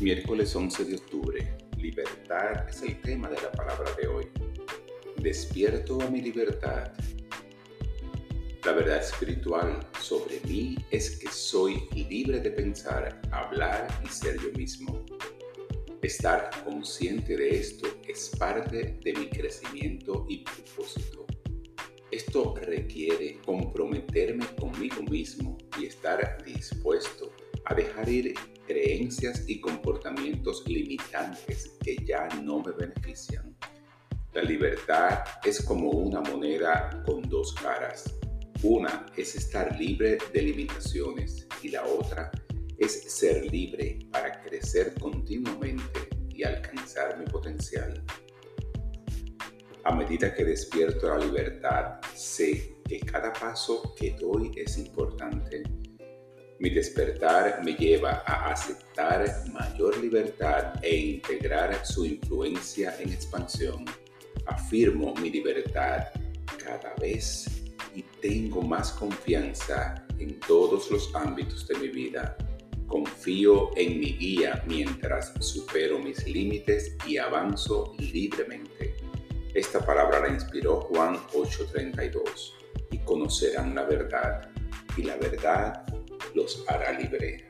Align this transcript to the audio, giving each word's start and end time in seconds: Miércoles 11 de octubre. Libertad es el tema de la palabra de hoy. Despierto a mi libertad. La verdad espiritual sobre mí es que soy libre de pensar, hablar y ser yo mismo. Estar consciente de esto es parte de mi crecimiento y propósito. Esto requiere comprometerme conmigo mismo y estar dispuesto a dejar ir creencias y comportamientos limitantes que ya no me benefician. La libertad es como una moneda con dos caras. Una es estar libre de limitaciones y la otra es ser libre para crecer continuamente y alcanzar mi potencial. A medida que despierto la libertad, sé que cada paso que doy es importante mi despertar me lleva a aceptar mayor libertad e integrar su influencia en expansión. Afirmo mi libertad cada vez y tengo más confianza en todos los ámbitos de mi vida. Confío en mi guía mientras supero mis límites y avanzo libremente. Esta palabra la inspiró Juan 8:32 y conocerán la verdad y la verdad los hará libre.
Miércoles 0.00 0.56
11 0.56 0.84
de 0.86 0.94
octubre. 0.94 1.58
Libertad 1.76 2.66
es 2.70 2.80
el 2.80 2.98
tema 3.02 3.28
de 3.28 3.36
la 3.36 3.52
palabra 3.52 3.94
de 4.00 4.08
hoy. 4.08 4.26
Despierto 5.20 6.00
a 6.00 6.08
mi 6.08 6.22
libertad. 6.22 6.90
La 8.64 8.72
verdad 8.72 9.02
espiritual 9.02 9.86
sobre 10.00 10.40
mí 10.48 10.74
es 10.90 11.18
que 11.18 11.28
soy 11.28 11.86
libre 12.08 12.40
de 12.40 12.50
pensar, 12.50 13.20
hablar 13.30 13.88
y 14.02 14.08
ser 14.08 14.40
yo 14.40 14.50
mismo. 14.52 15.04
Estar 16.00 16.48
consciente 16.64 17.36
de 17.36 17.60
esto 17.60 17.86
es 18.08 18.30
parte 18.38 18.98
de 19.04 19.12
mi 19.12 19.28
crecimiento 19.28 20.24
y 20.30 20.44
propósito. 20.44 21.26
Esto 22.10 22.54
requiere 22.56 23.38
comprometerme 23.44 24.46
conmigo 24.58 25.02
mismo 25.02 25.58
y 25.78 25.84
estar 25.84 26.42
dispuesto 26.42 27.30
a 27.66 27.74
dejar 27.74 28.08
ir 28.08 28.34
creencias 28.70 29.42
y 29.48 29.60
comportamientos 29.60 30.62
limitantes 30.68 31.72
que 31.82 31.96
ya 32.06 32.28
no 32.40 32.60
me 32.60 32.70
benefician. 32.70 33.56
La 34.32 34.42
libertad 34.42 35.24
es 35.44 35.60
como 35.60 35.90
una 35.90 36.20
moneda 36.20 37.02
con 37.04 37.22
dos 37.22 37.52
caras. 37.54 38.14
Una 38.62 39.06
es 39.16 39.34
estar 39.34 39.76
libre 39.76 40.18
de 40.32 40.42
limitaciones 40.42 41.48
y 41.64 41.70
la 41.70 41.84
otra 41.84 42.30
es 42.78 43.12
ser 43.12 43.50
libre 43.50 43.98
para 44.12 44.40
crecer 44.40 44.94
continuamente 45.00 46.08
y 46.28 46.44
alcanzar 46.44 47.18
mi 47.18 47.24
potencial. 47.24 48.04
A 49.82 49.96
medida 49.96 50.32
que 50.32 50.44
despierto 50.44 51.08
la 51.08 51.18
libertad, 51.18 52.00
sé 52.14 52.76
que 52.88 53.00
cada 53.00 53.32
paso 53.32 53.96
que 53.98 54.12
doy 54.12 54.52
es 54.54 54.78
importante 54.78 55.64
mi 56.60 56.68
despertar 56.68 57.62
me 57.64 57.72
lleva 57.72 58.22
a 58.26 58.52
aceptar 58.52 59.24
mayor 59.50 59.96
libertad 59.96 60.74
e 60.82 60.94
integrar 60.94 61.86
su 61.86 62.04
influencia 62.04 62.94
en 63.00 63.14
expansión. 63.14 63.86
Afirmo 64.46 65.14
mi 65.14 65.30
libertad 65.30 66.08
cada 66.62 66.94
vez 67.00 67.46
y 67.94 68.02
tengo 68.20 68.60
más 68.60 68.92
confianza 68.92 70.06
en 70.18 70.38
todos 70.40 70.90
los 70.90 71.10
ámbitos 71.14 71.66
de 71.66 71.78
mi 71.78 71.88
vida. 71.88 72.36
Confío 72.86 73.70
en 73.76 73.98
mi 73.98 74.12
guía 74.18 74.62
mientras 74.66 75.32
supero 75.40 75.98
mis 75.98 76.26
límites 76.26 76.94
y 77.06 77.16
avanzo 77.16 77.94
libremente. 77.98 78.96
Esta 79.54 79.80
palabra 79.80 80.20
la 80.20 80.28
inspiró 80.28 80.82
Juan 80.82 81.16
8:32 81.32 82.52
y 82.90 82.98
conocerán 82.98 83.74
la 83.74 83.84
verdad 83.84 84.50
y 84.96 85.04
la 85.04 85.16
verdad 85.16 85.86
los 86.34 86.64
hará 86.68 86.92
libre. 86.92 87.44